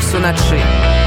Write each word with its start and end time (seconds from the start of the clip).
беларус 0.00 0.14
уначы 0.14 0.99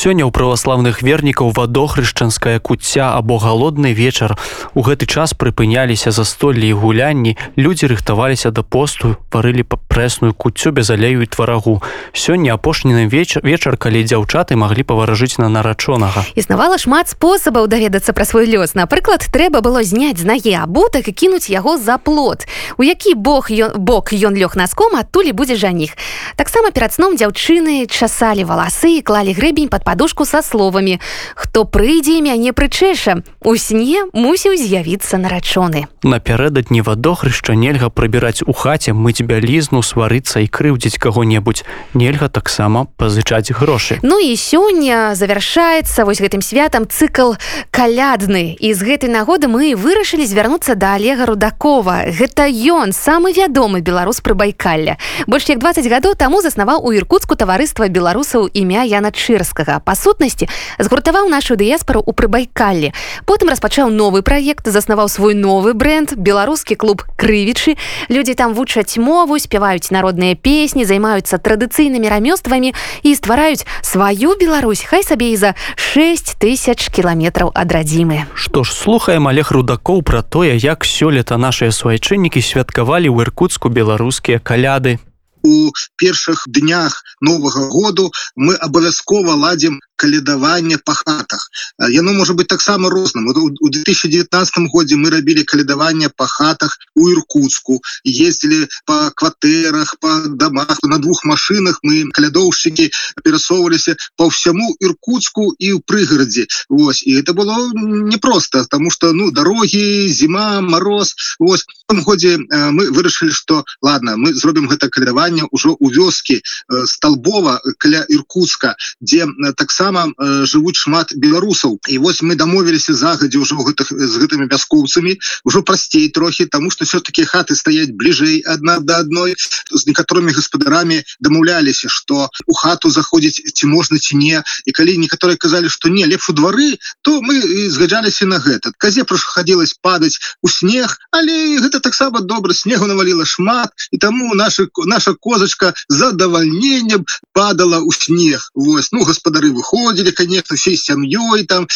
сёння 0.00 0.24
ў 0.24 0.32
праваслаўных 0.32 1.04
вернікаў 1.04 1.52
вадохрышчанская 1.52 2.56
куцця 2.56 3.12
або 3.20 3.36
галодны 3.36 3.92
вечар. 3.92 4.32
У 4.72 4.80
гэты 4.80 5.04
час 5.04 5.36
прыпыняліся 5.36 6.08
застоллі 6.08 6.64
і 6.64 6.72
гулянні. 6.72 7.36
Людзі 7.60 7.92
рыхтаваліся 7.92 8.48
да 8.48 8.64
посту 8.64 9.20
парылі 9.28 9.60
па 9.60 9.76
прэсную 9.76 10.32
куццю 10.32 10.72
без 10.72 10.88
алею 10.88 11.20
і 11.20 11.28
тварагу. 11.28 11.82
Сёння 12.16 12.56
апошнім 12.56 13.12
вечар 13.12 13.44
вечар 13.44 13.76
калі 13.76 14.00
дзяўчаты 14.00 14.56
маглі 14.56 14.88
паваражыць 14.88 15.36
на 15.36 15.52
нарачонага. 15.52 16.24
Існавала 16.32 16.80
шмат 16.80 17.12
спосабаў 17.12 17.68
даведацца 17.68 18.16
пра 18.16 18.24
свой 18.24 18.48
лёс. 18.48 18.72
Напрыклад 18.72 19.28
трэба 19.28 19.60
было 19.60 19.84
зняць 19.84 20.16
з 20.16 20.24
нагі 20.24 20.64
абутак 20.64 21.08
і 21.08 21.12
кінуць 21.12 21.52
яго 21.52 21.76
за 21.76 22.00
плот. 22.00 22.48
У 22.80 22.88
які 22.88 23.12
бог 23.12 23.52
ён 23.52 23.76
бок 23.76 24.16
ён 24.16 24.32
лёг 24.32 24.56
наском 24.56 24.96
адтуль 24.96 25.36
будзе 25.36 25.60
жаніх 25.60 25.92
таксама 26.40 26.70
перад 26.70 26.92
сном 26.92 27.20
дзяўчыны 27.20 27.84
часалі 27.84 28.48
валасы 28.48 29.02
клалі 29.04 29.36
грэбень 29.36 29.68
под 29.68 29.84
подушку 29.90 30.22
со 30.24 30.38
словамі 30.46 31.00
хто 31.34 31.66
прыйдзе 31.66 32.22
мяне 32.22 32.54
прычэша 32.54 33.26
у 33.42 33.56
сне 33.58 34.06
мусіў 34.14 34.54
з'явіцца 34.54 35.18
нарачоны 35.18 35.90
напярэдадні 36.06 36.86
вадохрышча 36.86 37.58
нельга 37.58 37.90
прыбіраць 37.90 38.46
у 38.46 38.54
хаце 38.54 38.94
мыць 38.94 39.20
бялізну 39.26 39.82
сварыцца 39.82 40.40
і 40.40 40.48
крыўдзіць 40.48 40.96
каго-небудзь. 41.02 41.64
Нельга 41.94 42.28
таксама 42.28 42.86
пазычаць 42.96 43.52
грошы 43.52 43.98
Ну 44.02 44.18
і 44.18 44.32
сёння 44.36 45.14
завяршаецца 45.14 46.04
вось 46.04 46.22
гэтым 46.22 46.40
святам 46.40 46.86
цыкл 46.86 47.34
калядны. 47.70 48.56
І 48.56 48.72
з 48.72 48.80
гэтай 48.86 49.10
нагоды 49.10 49.48
мы 49.48 49.74
вырашылі 49.74 50.24
звярнуцца 50.24 50.74
да 50.74 50.94
олега 50.94 51.26
рудакова. 51.26 52.06
Гэта 52.08 52.46
ён 52.48 52.92
самы 52.92 53.32
вядомы 53.32 53.80
беларус 53.80 54.20
прыбайкалля. 54.20 54.96
Больш 55.26 55.48
як 55.48 55.58
20 55.58 55.84
гадоў 55.90 56.14
таму 56.14 56.40
заснаваў 56.40 56.80
у 56.80 56.92
іркутску 56.92 57.34
таварыства 57.34 57.88
беларусаў 57.88 58.48
імя 58.54 58.86
яна 58.86 59.10
чырскага 59.10 59.79
па 59.80 59.94
сутнасці 59.94 60.48
згуртаваў 60.78 61.28
нашу 61.28 61.56
дыяспору 61.56 62.02
у 62.04 62.12
прыбайкалле 62.12 62.92
потым 63.24 63.50
распачаў 63.50 63.90
новы 63.90 64.22
праект 64.22 64.68
заснаваў 64.68 65.08
свой 65.08 65.34
новы 65.34 65.74
бренд 65.74 66.14
беларускі 66.16 66.76
клуб 66.76 67.04
крывічы 67.16 67.76
людзі 68.08 68.34
там 68.34 68.54
вучаць 68.54 68.98
мову 68.98 69.38
спяваюць 69.38 69.90
народныя 69.90 70.34
песні 70.34 70.84
займаюцца 70.84 71.38
традыцыйнымі 71.38 72.08
рамёствамі 72.08 72.74
і 73.02 73.10
ствараюць 73.14 73.66
сваю 73.82 74.36
Беларусь. 74.40 74.84
Хай 74.86 75.02
сабе 75.02 75.32
і 75.32 75.36
за 75.36 75.54
6 75.76 76.36
тысяч 76.38 76.90
кіламетраў 76.90 77.52
ад 77.54 77.72
радзімы 77.72 78.26
Што 78.34 78.64
ж 78.64 78.72
слухаем 78.72 79.26
олег 79.26 79.50
рудакоў 79.50 80.02
пра 80.02 80.22
тое 80.22 80.56
як 80.56 80.84
сёлета 80.84 81.36
нашыя 81.36 81.72
суайчыннікі 81.72 82.40
святкавалі 82.40 83.08
ў 83.10 83.26
іркутску 83.26 83.68
беларускія 83.68 84.38
каляды 84.38 84.98
у 85.42 85.72
першых 85.96 86.44
днях 86.46 87.02
нового 87.20 87.68
году 87.68 88.12
мы 88.36 88.54
абавязкова 88.54 89.34
ладзім 89.34 89.80
калядаванне 90.00 90.78
па 90.80 90.94
хатах. 90.96 91.50
Яно 91.92 92.12
можа 92.16 92.32
быть 92.34 92.48
таксама 92.48 92.88
розным. 92.90 93.28
У 93.28 93.68
2019 93.68 94.72
годзе 94.72 94.96
мы 94.96 95.10
рабілі 95.12 95.44
калядаванне 95.44 96.08
па 96.16 96.26
хатах 96.26 96.78
у 96.96 97.08
іркутску 97.10 97.80
ездили 98.04 98.68
по 98.86 99.12
кватэрах 99.12 99.96
по 100.00 100.10
домах 100.28 100.78
на 100.82 100.98
двух 100.98 101.24
машинах 101.24 101.80
мы 101.82 102.08
калядоўшчыкі 102.16 102.88
перасоўваліся 103.24 103.96
по 104.16 104.30
ўсяму 104.32 104.72
іркутску 104.80 105.52
і 105.58 105.76
ў 105.76 105.84
прыгарадзе. 105.84 106.48
Вось 106.68 107.02
і 107.04 107.20
это 107.20 107.36
было 107.36 107.56
непросто 107.74 108.64
потому 108.64 108.90
что 108.90 109.12
ну 109.12 109.30
дороги 109.30 110.08
зима 110.08 110.60
мороз 110.60 111.14
Вось 111.38 111.66
в 111.88 112.02
годзе 112.04 112.38
мы 112.38 112.88
вырашылі 112.90 113.32
что 113.32 113.64
ладно 113.82 114.16
мы 114.16 114.32
зробім 114.32 114.68
гэта 114.68 114.88
калядаванне 114.88 115.44
ўжо 115.52 115.76
у 115.76 115.90
вёскі 115.90 116.40
столбова 116.86 117.60
каля 117.78 118.04
іркутска 118.08 118.76
дзе 119.00 119.26
таксама 119.56 119.89
таксама 119.90 120.12
э, 120.18 120.46
жывуць 120.46 120.76
шмат 120.78 121.12
беларусаў. 121.16 121.78
І 121.88 121.98
вось 121.98 122.22
мы 122.22 122.36
дамовіліся 122.36 122.94
загадзе 122.94 123.38
ўжо 123.38 123.58
гэтых 123.58 123.90
з 123.90 124.14
гэтымі 124.22 124.46
вяскоўцамі 124.46 125.18
ўжо 125.44 125.62
прасцей 125.62 126.08
трохі 126.08 126.46
тому 126.46 126.70
что 126.70 126.84
все-таки 126.84 127.24
хаты 127.24 127.56
стаяць 127.56 127.90
бліжэй 127.90 128.42
адна 128.46 128.78
да 128.78 129.02
адной. 129.02 129.34
З 129.70 129.86
некаторымі 129.86 130.30
гаспадарамі 130.30 131.02
дамаўляліся 131.18 131.88
что 131.88 132.30
у 132.46 132.54
хату 132.54 132.90
заходзіць 132.90 133.50
ці 133.50 133.66
можна 133.66 133.98
ці 133.98 134.16
не. 134.16 134.42
І 134.66 134.70
калі 134.70 134.96
некаторыя 134.98 135.36
казалі 135.36 135.68
что 135.68 135.88
не 135.88 136.06
лепш 136.06 136.30
у 136.30 136.32
двары 136.32 136.78
то 137.02 137.20
мы 137.20 137.42
згаджаліся 137.70 138.30
на 138.30 138.38
гэта 138.38 138.70
казе 138.78 139.02
прохадзілась 139.04 139.74
падаць 139.82 140.22
у 140.42 140.48
снег 140.48 140.98
але 141.10 141.58
гэта 141.58 141.80
таксама 141.80 142.20
добра 142.20 142.54
снегу 142.54 142.86
наваліла 142.86 143.26
шмат 143.26 143.74
і 143.90 143.98
таму 143.98 144.34
наша 144.34 144.70
наша 144.86 145.14
козачка 145.14 145.74
задавальненнем 145.88 147.04
падала 147.32 147.82
ў 147.82 147.90
снег. 147.90 148.50
Вось 148.54 148.92
ну 148.92 149.02
гаспадары 149.02 149.50
выходят 149.50 149.79
выходзілі 149.80 150.12
конечно 150.12 150.56
всей 150.56 150.76
сям'ёй 150.76 151.44
там 151.46 151.66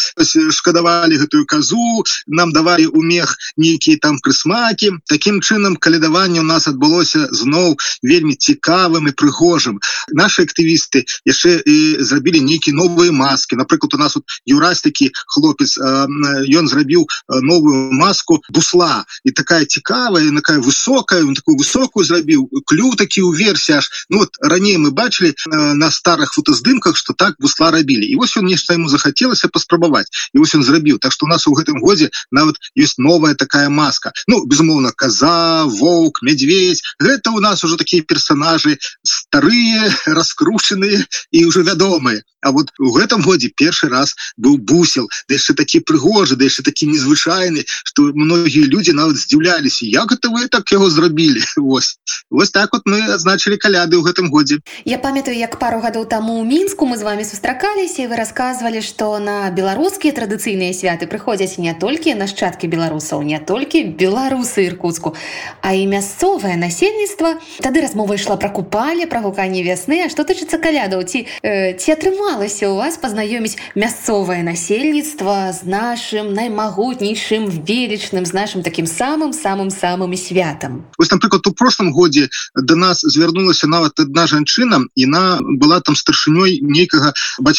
шкадавалі 0.51 1.17
гэтую 1.17 1.45
казу 1.45 2.03
нам 2.27 2.53
давалі 2.53 2.85
у 2.87 3.01
мех 3.01 3.37
нейкіе 3.57 3.97
там 3.97 4.19
прысмакі 4.19 5.01
таким 5.09 5.41
чынам 5.41 5.75
калядаванне 5.75 6.39
у 6.39 6.47
нас 6.47 6.67
адбылося 6.67 7.27
зноў 7.33 7.77
вельмі 8.01 8.35
цікавым 8.37 9.09
і 9.09 9.15
прыгожым 9.17 9.79
наши 10.13 10.45
актывісты 10.45 11.05
яшчэ 11.25 11.65
зрабілі 11.99 12.41
нейкі 12.41 12.71
новыя 12.71 13.11
маски. 13.11 13.55
Напрыклад 13.55 13.93
у 13.93 13.97
нас 13.97 14.15
вот 14.15 14.25
юрась 14.45 14.81
такі 14.81 15.11
хлопец 15.27 15.77
ён 15.77 16.67
зрабіў 16.67 17.05
новую 17.41 17.91
маску 17.91 18.41
бусла. 18.49 19.05
І 19.23 19.31
такая 19.31 19.65
цікавая 19.65 20.29
такая 20.35 20.59
высокая 20.59 21.23
он 21.23 21.33
такую 21.33 21.57
высокую 21.57 22.05
зрабіў 22.05 22.49
клю 22.65 22.93
такі 22.95 23.21
у 23.21 23.31
версіяж 23.31 24.07
ну 24.09 24.19
вот 24.19 24.37
раней 24.41 24.77
мы 24.77 24.91
бачылі 24.91 25.33
на 25.51 25.91
старых 25.91 26.33
фотоздымках 26.33 26.95
что 26.97 27.13
так 27.13 27.35
бусла 27.39 27.71
рабілі 27.95 28.11
і 28.11 28.15
вось 28.15 28.37
он 28.37 28.45
нешта 28.45 28.73
ему 28.73 28.89
захацелася 28.89 29.47
паспрабаваць 29.47 30.07
і 30.33 30.39
вось 30.39 30.55
он 30.55 30.63
зрабіў 30.63 30.99
так 30.99 31.11
что 31.11 31.25
у 31.25 31.29
нас 31.29 31.47
у 31.47 31.53
гэтым 31.53 31.79
годзе 31.79 32.09
нават 32.31 32.55
есть 32.75 32.97
новая 32.97 33.35
такая 33.35 33.69
маска. 33.69 34.11
Ну 34.27 34.45
безумоўно 34.45 34.91
коза 34.95 35.65
волк 35.65 36.21
медведь. 36.21 36.81
Гэта 36.99 37.31
у 37.31 37.39
нас 37.39 37.63
уже 37.63 37.77
такія 37.77 38.01
персонажы 38.01 38.77
старые 39.03 39.93
раскрушенные 40.05 41.05
і 41.31 41.45
уже 41.45 41.63
вядомыя 41.63 42.21
А 42.45 42.51
вот 42.51 42.69
у 42.77 42.93
гэтым 42.93 43.21
годзе 43.21 43.49
першы 43.49 43.89
раз 43.89 44.13
быў 44.37 44.57
бусел. 44.57 45.09
Да 45.27 45.33
яшчэ 45.33 45.55
такі 45.57 45.79
прыгожы 45.81 46.35
да 46.35 46.45
яшчэ 46.45 46.61
такі 46.61 46.85
незвычайны 46.85 47.65
что 47.65 48.13
многія 48.13 48.69
люди 48.69 48.93
нават 48.93 49.17
здзіўляліся 49.17 49.85
як 49.85 50.11
это 50.11 50.29
вы 50.29 50.47
так 50.47 50.71
яго 50.71 50.89
зрабілі 50.89 51.41
Вось 51.57 51.97
Вось 52.29 52.51
так 52.51 52.69
вот 52.73 52.85
мы 52.85 53.01
адзначылі 53.01 53.57
каляды 53.57 53.97
ў 53.97 54.05
гэтым 54.05 54.29
годзе 54.29 54.59
Я 54.85 54.99
памятаю 54.99 55.37
як 55.37 55.57
пару 55.57 55.81
гадоў 55.81 56.05
таму 56.05 56.37
ў 56.41 56.45
мінску 56.45 56.85
мы 56.85 56.97
з 56.97 57.03
вами 57.03 57.25
сустракаліся 57.85 58.09
вы 58.09 58.15
рассказывалі 58.15 58.81
что 58.81 59.19
на 59.19 59.49
беларускія 59.51 60.13
традыцыйныя 60.13 60.73
святы 60.73 61.07
прыходзяць 61.07 61.57
не 61.57 61.73
толькі 61.73 62.13
нашчадкі 62.17 62.67
беларусаў 62.67 63.21
не 63.21 63.39
толькі 63.39 63.83
беларусы 63.93 64.65
іркутску 64.65 65.13
а 65.61 65.73
і 65.73 65.85
мясцовае 65.85 66.57
насельніцтва 66.57 67.37
тады 67.61 67.81
размова 67.81 68.15
ішла 68.15 68.37
пра 68.37 68.49
купалі 68.49 69.05
пра 69.05 69.21
гуканне 69.21 69.61
вясны 69.61 70.01
А 70.05 70.09
што 70.09 70.25
тычыцца 70.25 70.57
калядаў 70.57 71.03
ці 71.03 71.25
э, 71.43 71.77
ці 71.77 71.91
атрымала 71.93 72.45
атрымалася 72.45 72.69
у 72.69 72.75
вас 72.75 72.97
пазнаёміць 72.97 73.57
мясцовае 73.75 74.41
насельніцтва 74.43 75.53
з 75.53 75.69
нашим 75.69 76.33
наймагутнейшым 76.33 77.49
велічным 77.49 78.25
з 78.25 78.33
нашим 78.33 78.63
таким 78.63 78.87
самым 78.87 79.33
самым 79.33 79.69
самым 79.69 80.15
святам 80.17 80.85
Вось 80.97 81.11
напрыклад 81.11 81.45
у 81.47 81.51
прошлом 81.51 81.91
годзе 81.91 82.29
до 82.55 82.75
нас 82.75 83.01
звярнулася 83.01 83.67
нават 83.67 83.99
одна 83.99 84.27
жанчына 84.27 84.89
яна 84.95 85.39
была 85.41 85.81
там 85.81 85.95
старшынёй 85.95 86.59
нейкага 86.61 87.13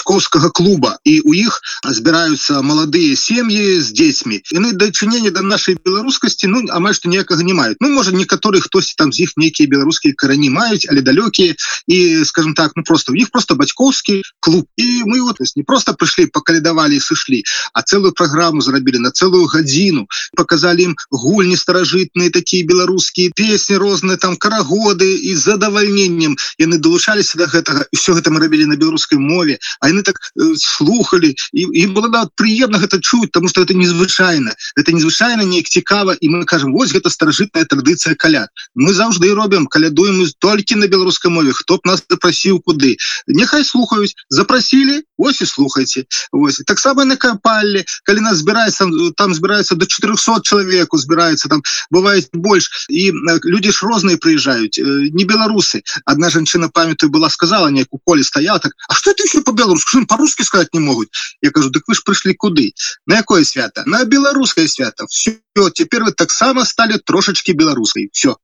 бацькоўскага 0.07 0.51
клуба 0.51 0.99
і 1.05 1.21
у 1.27 1.35
іх 1.35 1.61
збіраюцца 1.83 2.63
маладыя 2.63 3.17
сем'і 3.19 3.83
з 3.83 3.91
дзецьмі 3.91 4.39
яны 4.55 4.73
дачынення 4.79 5.35
да 5.35 5.43
нашай 5.43 5.75
беларускасці 5.83 6.47
ну 6.47 6.63
амаль 6.71 6.95
што 6.95 7.11
ніякага 7.11 7.43
не 7.43 7.55
маюць 7.55 7.77
Ну 7.81 7.91
можа 7.91 8.13
некаторых 8.15 8.71
хтось 8.71 8.95
там 8.95 9.13
з 9.13 9.27
іх 9.27 9.35
нейкія 9.37 9.69
беларускія 9.69 10.15
карані 10.15 10.51
маюць 10.51 10.87
але 10.91 11.03
далёкія 11.03 11.55
і 11.87 12.25
скажем 12.25 12.55
так 12.55 12.73
ну 12.77 12.83
просто 12.87 13.13
у 13.13 13.17
іх 13.17 13.31
просто 13.31 13.55
бацькоўскі 13.55 14.23
клуб. 14.41 14.67
І 14.77 15.03
мы 15.07 15.21
вот 15.23 15.43
не 15.57 15.63
просто 15.63 15.95
прыйшлі 15.95 16.31
пакалядавалі 16.31 17.01
сышлі 17.03 17.43
а 17.75 17.83
целую 17.83 18.13
праграму 18.13 18.63
зрабілі 18.63 19.03
на 19.03 19.11
целую 19.11 19.47
гадзіну 19.51 20.07
показалі 20.37 20.87
ім 20.87 20.95
гульні 21.11 21.57
старажытныя 21.59 22.31
такія 22.31 22.63
беларускія 22.63 23.35
песні 23.35 23.77
розныя 23.77 24.17
там 24.17 24.37
карагоды 24.37 25.19
і 25.19 25.35
задавальненнем 25.35 26.37
яны 26.63 26.79
далучаліся 26.79 27.39
до 27.39 27.51
гэтага 27.51 27.91
все 27.93 28.15
гэта 28.15 28.31
мы 28.31 28.41
рабілі 28.41 28.71
на 28.71 28.77
беларускай 28.77 29.19
мове. 29.19 29.59
А 29.81 29.96
яны 29.97 30.05
так 30.05 30.21
э, 30.21 30.53
слухали 30.61 31.33
і 31.57 31.61
ім 31.73 31.97
было 31.97 32.13
нават 32.13 32.37
прыемна 32.37 32.77
гэта 32.77 33.01
чуць 33.01 33.33
тому 33.33 33.49
что 33.49 33.65
это 33.65 33.73
незвычайна 33.73 34.53
это 34.77 34.93
незвычайна 34.93 35.49
неяк 35.49 35.73
цікава 35.73 36.21
і 36.21 36.27
мы 36.29 36.45
кажем 36.45 36.77
вось 36.77 36.93
гэта 36.93 37.09
старажытная 37.09 37.65
традыцыя 37.65 38.13
каляд 38.15 38.53
мы 38.77 38.93
заўжды 38.93 39.33
робім 39.33 39.67
калядуем 39.67 40.21
толькі 40.39 40.77
на 40.77 40.87
беларускай 40.87 41.33
мове 41.33 41.53
хто 41.53 41.77
б 41.77 41.81
нас 41.87 42.03
запрасіў 42.11 42.61
куды. 42.61 42.97
Няхай 43.27 43.65
слухаюць 43.65 44.15
запросілі 44.29 45.03
ось 45.19 45.41
і 45.41 45.47
слухайте 45.47 46.05
ось. 46.33 46.63
Таксама 46.67 47.05
на 47.05 47.17
капалле 47.17 47.85
калі 48.05 48.21
нас 48.21 48.39
збіраецца 48.43 48.87
там 49.17 49.35
збіраецца 49.35 49.75
до 49.75 49.87
400 49.87 50.41
чалавеку 50.43 50.99
збіраецца 50.99 51.49
там 51.49 51.63
бывает 51.91 52.29
больш 52.33 52.87
і 52.89 53.13
люди 53.45 53.73
ж 53.73 53.87
розныя 53.87 54.17
прыязджаюць 54.17 54.79
не 55.13 55.25
беларусы 55.25 55.83
одна 56.05 56.31
жанчына 56.31 56.69
памятаю 56.69 57.11
была 57.11 57.31
сказала 57.31 57.69
неяк 57.69 57.89
у 57.91 57.99
поле 57.99 58.25
стояла 58.25 58.59
так 58.59 58.73
А 58.89 58.95
что 58.95 59.13
ты 59.13 59.25
еще 59.25 59.43
по-беларуску 59.43 60.07
по-русски 60.07 60.43
сказать 60.43 60.75
не 60.75 60.81
могуць 60.81 61.09
я 61.43 61.51
кажу 61.51 61.71
дык 61.71 61.83
вы 61.87 61.95
ж 61.95 62.03
прыйшлі 62.05 62.35
куды 62.35 62.73
на 63.07 63.17
якое 63.17 63.45
свята 63.45 63.85
на 63.87 64.05
беларускае 64.05 64.69
свята 64.69 65.07
все 65.09 65.39
теперь 65.75 66.03
вы 66.03 66.13
таксама 66.13 66.65
стали 66.65 66.99
трошачки 66.99 67.53
беларускай 67.53 68.09
все 68.13 68.37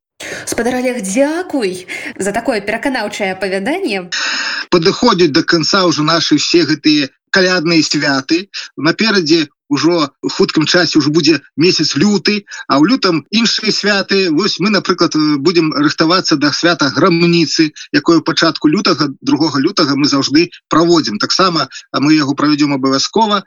спадар 0.47 0.77
олег 0.77 1.03
дзякуй 1.03 1.87
за 2.17 2.33
такое 2.33 2.61
пераканаўчае 2.61 3.33
апавяданне 3.33 4.11
падыходзіць 4.73 5.33
до 5.37 5.43
конца 5.45 5.85
уже 5.85 6.03
наши 6.03 6.41
все 6.41 6.65
гэтыя 6.65 7.13
калядныя 7.33 7.83
святы. 7.83 8.49
Наперадзе 8.77 9.49
ўжо 9.73 10.13
хуткім 10.21 10.69
часе 10.69 11.01
уже 11.01 11.09
будзе 11.09 11.41
месяц 11.57 11.97
люты 11.97 12.45
а 12.69 12.77
ў 12.77 12.93
лютам 12.93 13.25
іншыя 13.33 13.73
святы. 13.73 14.29
Вось 14.29 14.61
мы 14.61 14.69
напрыклад 14.69 15.17
будем 15.41 15.73
рыхтавацца 15.73 16.37
до 16.37 16.53
свята 16.53 16.93
грамніцы 16.93 17.73
якое 17.93 18.21
пачатку 18.21 18.69
лютага 18.69 19.09
другога 19.25 19.65
лютага 19.65 19.97
мы 19.97 20.05
заўжды 20.13 20.53
проводзім 20.69 21.17
таксама 21.17 21.69
мы 21.97 22.13
яго 22.13 22.37
правядзём 22.37 22.77
абавязкова. 22.77 23.45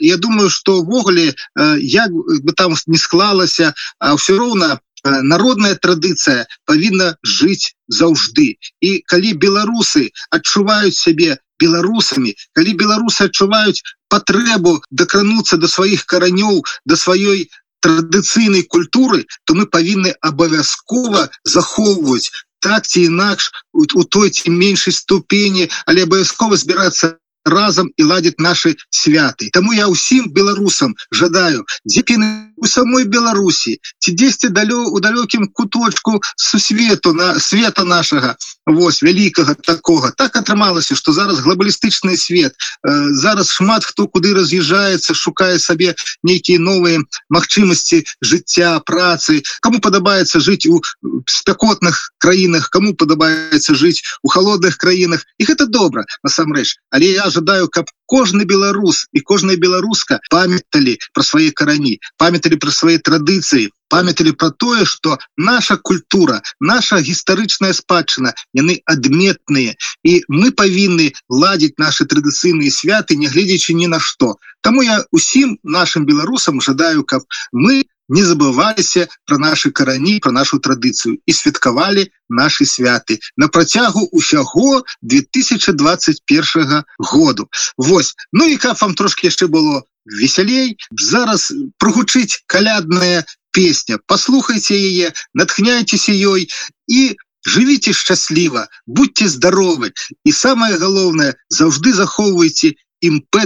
Я 0.00 0.16
думаю 0.20 0.52
что 0.52 0.84
ввогуле 0.84 1.32
як 1.80 2.12
бы 2.12 2.52
там 2.52 2.76
не 2.86 3.00
склалася 3.00 3.72
а 3.98 4.16
все 4.16 4.36
роўна 4.36 4.80
народная 5.22 5.74
традыцыя 5.74 6.46
павінна 6.64 7.16
жыць 7.22 7.74
заўжды. 7.88 8.56
І 8.80 8.90
калі 9.06 9.34
беларусы 9.46 10.10
адчуваюць 10.30 10.96
сябе 10.96 11.36
беларусамі 11.60 12.32
калі 12.56 12.74
беларусы 12.82 13.28
адчуваюць 13.28 13.82
патрэбу 14.12 14.80
дакрануцца 14.90 15.56
до 15.62 15.70
сваіх 15.74 16.04
каранёў 16.12 16.62
да 16.84 16.98
сваёй 17.02 17.48
традыцыйнай 17.86 18.64
культуры 18.76 19.24
то 19.44 19.54
мы 19.58 19.66
павінны 19.76 20.14
абавязкова 20.30 21.28
захоўваць 21.44 22.30
так 22.60 22.86
ці 22.86 23.06
інакш 23.08 23.52
у, 23.72 24.04
той 24.04 24.30
ці 24.30 24.50
меншай 24.50 24.92
ступені 24.92 25.68
але 25.86 26.08
абавязкова 26.08 26.56
збірацца 26.56 27.16
разам 27.46 27.90
і 27.96 28.02
ладзіць 28.02 28.42
наши 28.42 28.76
святы. 28.90 29.48
Таму 29.54 29.72
я 29.72 29.86
ўсім 29.86 30.34
беларусам 30.34 30.98
жадаю 31.14 31.62
дзепіны 31.86 32.50
у 32.56 32.66
самой 32.66 33.04
беларусі 33.06 33.78
ці 34.02 34.10
дзесьці 34.12 34.50
далё 34.50 34.90
у 34.90 34.98
далёкім 35.00 35.48
куточку 35.52 36.20
сусвету 36.36 37.12
на 37.12 37.38
света 37.38 37.84
нашага 37.84 38.36
Вось 38.66 38.98
вялікага 39.02 39.54
такога 39.54 40.10
так 40.10 40.36
атрымалася 40.36 40.96
что 40.98 41.12
зараз 41.12 41.38
глобалістычны 41.38 42.16
свет 42.16 42.52
э, 42.82 43.14
зараз 43.14 43.50
шмат 43.54 43.84
хто 43.84 44.08
куды 44.10 44.34
раз'язджаецца 44.34 45.14
шукае 45.14 45.58
сабе 45.62 45.94
нейкія 46.26 46.58
новыя 46.58 46.98
магчымасці 47.30 48.02
жыцця 48.22 48.80
працы. 48.82 49.42
Кому 49.60 49.78
падабаецца 49.78 50.40
жыць 50.42 50.66
у 50.66 50.82
спякотных 51.30 52.10
краінах 52.18 52.70
кому 52.74 52.94
падабаецца 52.94 53.78
жыць 53.78 54.02
у 54.22 54.28
холодных 54.28 54.76
краінах. 54.82 55.22
І 55.38 55.46
гэта 55.46 55.70
добра 55.70 56.02
насамрэч. 56.26 56.74
Але 56.90 57.12
я 57.12 57.30
жадаю 57.36 57.70
каб 57.78 57.92
кожны 58.06 58.44
беларус 58.52 59.06
і 59.12 59.20
кожная 59.20 59.56
беларуска 59.56 60.20
памяталі 60.30 60.98
про 61.12 61.22
свае 61.30 61.50
карані 61.62 61.98
памяталі 62.22 62.60
про 62.62 62.74
свае 62.80 62.98
традыцыі 63.10 63.70
памяталі 63.88 64.32
про 64.32 64.50
тое 64.50 64.84
что 64.84 65.18
наша 65.36 65.76
культура 65.76 66.42
наша 66.60 67.00
гістарычная 67.00 67.72
спадчына 67.72 68.34
яны 68.54 68.80
адметныя. 68.84 69.74
І 70.02 70.22
мы 70.28 70.50
павінны 70.50 71.12
ладзіць 71.28 71.78
наши 71.78 72.06
традыцыйныя 72.06 72.70
святы 72.70 73.16
нягледзячы 73.16 73.74
ні 73.74 73.86
на 73.86 74.00
што. 74.00 74.36
Таму 74.62 74.82
я 74.82 75.04
усім 75.12 75.58
нашим 75.62 76.06
беларусам 76.06 76.60
жадаю 76.60 77.04
каб 77.04 77.22
мы 77.52 77.84
не 78.08 78.22
забываліся 78.22 79.08
про 79.24 79.38
наши 79.38 79.70
карані 79.70 80.18
про 80.18 80.32
нашу 80.32 80.58
традыцыю 80.58 81.18
і 81.26 81.32
святкавалі 81.32 82.10
наши 82.28 82.64
святы 82.64 83.18
на 83.36 83.48
працягу 83.48 84.08
усяго 84.12 84.84
2021 85.02 86.84
году. 86.98 87.48
Вось. 87.78 88.14
Ну 88.32 88.46
і 88.46 88.56
как 88.56 88.80
вам 88.82 88.94
трошки 88.94 89.26
яшчэ 89.26 89.46
было 89.46 89.82
весялей 90.06 90.76
зараз 90.90 91.52
прогучыць 91.78 92.42
калядная 92.46 93.24
песня. 93.52 93.98
Послухайте 94.06 94.76
яе 94.76 95.12
натхняйтеся 95.34 96.12
ёй 96.12 96.48
і 96.86 97.16
живите 97.46 97.92
шчасліва 97.92 98.68
будьте 98.86 99.28
здоровы 99.28 99.92
і 100.24 100.32
самое 100.32 100.76
галоўнае 100.78 101.34
заўжды 101.48 101.94
захоўвайте 101.94 102.74
імпэт 103.00 103.44